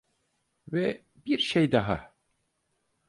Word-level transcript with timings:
Ve 0.73 1.05
bir 1.25 1.37
şey 1.39 1.71
daha… 1.71 2.13